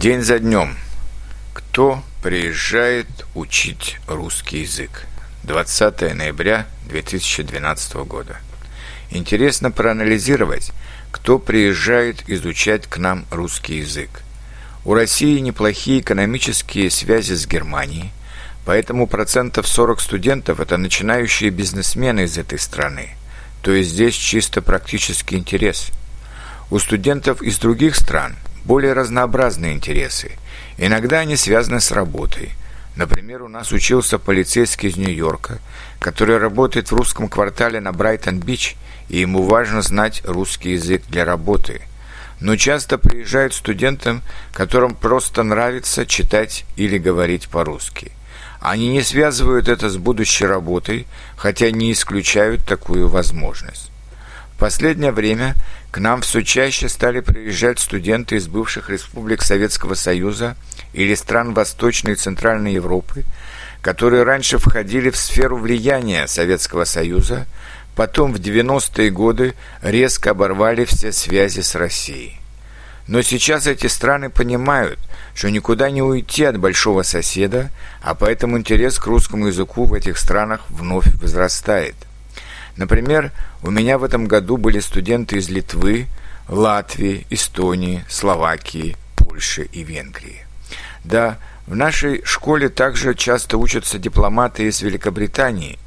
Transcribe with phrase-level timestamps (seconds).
[0.00, 0.74] День за днем.
[1.52, 5.06] Кто приезжает учить русский язык?
[5.44, 8.38] 20 ноября 2012 года.
[9.10, 10.72] Интересно проанализировать,
[11.12, 14.22] кто приезжает изучать к нам русский язык.
[14.84, 18.10] У России неплохие экономические связи с Германией,
[18.64, 23.10] поэтому процентов 40 студентов– это начинающие бизнесмены из этой страны.
[23.60, 25.90] То есть здесь чисто практический интерес.
[26.70, 28.34] У студентов из других стран–
[28.64, 30.32] более разнообразные интересы.
[30.78, 32.50] Иногда они связаны с работой.
[32.96, 35.58] Например, у нас учился полицейский из Нью-Йорка,
[35.98, 38.76] который работает в русском квартале на Брайтон-Бич,
[39.08, 41.82] и ему важно знать русский язык для работы.
[42.40, 48.12] Но часто приезжают студентам, которым просто нравится читать или говорить по-русски.
[48.60, 53.91] Они не связывают это с будущей работой, хотя не исключают такую возможность
[54.62, 55.56] последнее время
[55.90, 60.56] к нам все чаще стали приезжать студенты из бывших республик Советского Союза
[60.92, 63.24] или стран Восточной и Центральной Европы,
[63.80, 67.46] которые раньше входили в сферу влияния Советского Союза,
[67.96, 72.38] потом в 90-е годы резко оборвали все связи с Россией.
[73.08, 75.00] Но сейчас эти страны понимают,
[75.34, 80.18] что никуда не уйти от большого соседа, а поэтому интерес к русскому языку в этих
[80.18, 81.96] странах вновь возрастает–
[82.76, 86.06] Например, у меня в этом году были студенты из Литвы,
[86.48, 90.46] Латвии, Эстонии, Словакии, Польши и Венгрии.
[91.04, 95.78] Да, в нашей школе также часто учатся дипломаты из Великобритании,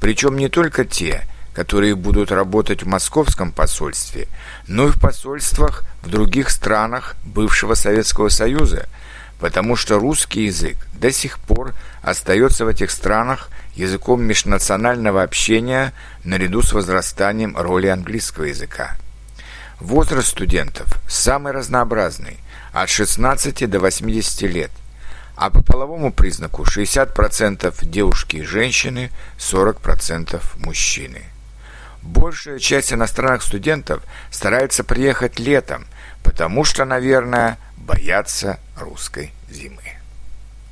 [0.00, 4.28] причем не только те, которые будут работать в московском посольстве,
[4.68, 8.88] но и в посольствах в других странах бывшего Советского Союза–
[9.38, 15.92] потому что русский язык до сих пор остается в этих странах языком межнационального общения
[16.24, 18.96] наряду с возрастанием роли английского языка.
[19.80, 22.38] Возраст студентов самый разнообразный,
[22.72, 24.70] от 16 до 80 лет,
[25.36, 31.22] а по половому признаку 60% девушки и женщины, 40% мужчины.
[32.02, 35.86] Большая часть иностранных студентов старается приехать летом,
[36.24, 39.97] потому что, наверное, боятся русской зимы.